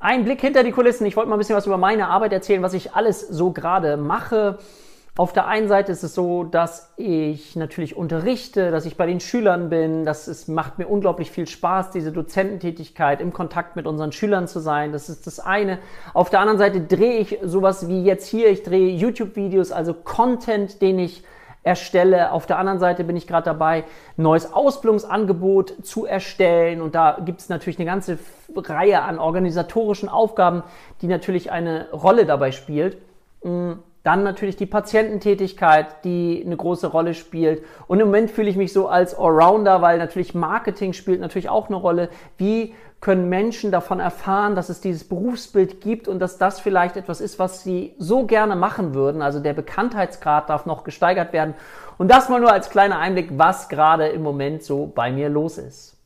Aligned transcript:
Ein 0.00 0.24
Blick 0.24 0.40
hinter 0.40 0.62
die 0.62 0.70
Kulissen. 0.70 1.06
Ich 1.06 1.16
wollte 1.16 1.28
mal 1.28 1.34
ein 1.34 1.40
bisschen 1.40 1.56
was 1.56 1.66
über 1.66 1.76
meine 1.76 2.08
Arbeit 2.08 2.32
erzählen, 2.32 2.62
was 2.62 2.72
ich 2.72 2.94
alles 2.94 3.20
so 3.20 3.50
gerade 3.50 3.96
mache. 3.96 4.58
Auf 5.16 5.32
der 5.32 5.48
einen 5.48 5.66
Seite 5.66 5.90
ist 5.90 6.04
es 6.04 6.14
so, 6.14 6.44
dass 6.44 6.92
ich 6.96 7.56
natürlich 7.56 7.96
unterrichte, 7.96 8.70
dass 8.70 8.86
ich 8.86 8.96
bei 8.96 9.06
den 9.06 9.18
Schülern 9.18 9.70
bin. 9.70 10.04
Das 10.04 10.28
ist, 10.28 10.48
macht 10.48 10.78
mir 10.78 10.86
unglaublich 10.86 11.32
viel 11.32 11.48
Spaß, 11.48 11.90
diese 11.90 12.12
Dozententätigkeit, 12.12 13.20
im 13.20 13.32
Kontakt 13.32 13.74
mit 13.74 13.88
unseren 13.88 14.12
Schülern 14.12 14.46
zu 14.46 14.60
sein. 14.60 14.92
Das 14.92 15.08
ist 15.08 15.26
das 15.26 15.40
eine. 15.40 15.80
Auf 16.14 16.30
der 16.30 16.38
anderen 16.38 16.58
Seite 16.58 16.80
drehe 16.80 17.18
ich 17.18 17.40
sowas 17.42 17.88
wie 17.88 18.04
jetzt 18.04 18.28
hier. 18.28 18.50
Ich 18.50 18.62
drehe 18.62 18.94
YouTube-Videos, 18.94 19.72
also 19.72 19.94
Content, 19.94 20.80
den 20.80 21.00
ich 21.00 21.24
erstelle. 21.62 22.32
Auf 22.32 22.46
der 22.46 22.58
anderen 22.58 22.78
Seite 22.78 23.04
bin 23.04 23.16
ich 23.16 23.26
gerade 23.26 23.44
dabei, 23.44 23.84
neues 24.16 24.52
Ausbildungsangebot 24.52 25.84
zu 25.84 26.06
erstellen. 26.06 26.80
Und 26.80 26.94
da 26.94 27.18
gibt 27.24 27.40
es 27.40 27.48
natürlich 27.48 27.78
eine 27.78 27.86
ganze 27.86 28.18
Reihe 28.56 29.02
an 29.02 29.18
organisatorischen 29.18 30.08
Aufgaben, 30.08 30.62
die 31.02 31.06
natürlich 31.06 31.50
eine 31.50 31.90
Rolle 31.92 32.26
dabei 32.26 32.52
spielt. 32.52 32.98
Dann 34.08 34.22
natürlich 34.22 34.56
die 34.56 34.64
Patiententätigkeit, 34.64 36.02
die 36.02 36.42
eine 36.42 36.56
große 36.56 36.86
Rolle 36.86 37.12
spielt. 37.12 37.62
Und 37.88 38.00
im 38.00 38.06
Moment 38.06 38.30
fühle 38.30 38.48
ich 38.48 38.56
mich 38.56 38.72
so 38.72 38.88
als 38.88 39.14
Allrounder, 39.14 39.82
weil 39.82 39.98
natürlich 39.98 40.34
Marketing 40.34 40.94
spielt 40.94 41.20
natürlich 41.20 41.50
auch 41.50 41.66
eine 41.66 41.76
Rolle. 41.76 42.08
Wie 42.38 42.74
können 43.02 43.28
Menschen 43.28 43.70
davon 43.70 44.00
erfahren, 44.00 44.54
dass 44.54 44.70
es 44.70 44.80
dieses 44.80 45.06
Berufsbild 45.06 45.82
gibt 45.82 46.08
und 46.08 46.20
dass 46.20 46.38
das 46.38 46.58
vielleicht 46.58 46.96
etwas 46.96 47.20
ist, 47.20 47.38
was 47.38 47.62
sie 47.62 47.94
so 47.98 48.24
gerne 48.24 48.56
machen 48.56 48.94
würden. 48.94 49.20
Also 49.20 49.40
der 49.40 49.52
Bekanntheitsgrad 49.52 50.48
darf 50.48 50.64
noch 50.64 50.84
gesteigert 50.84 51.34
werden. 51.34 51.52
Und 51.98 52.10
das 52.10 52.30
mal 52.30 52.40
nur 52.40 52.50
als 52.50 52.70
kleiner 52.70 52.98
Einblick, 53.00 53.32
was 53.36 53.68
gerade 53.68 54.08
im 54.08 54.22
Moment 54.22 54.62
so 54.62 54.86
bei 54.86 55.12
mir 55.12 55.28
los 55.28 55.58
ist. 55.58 55.97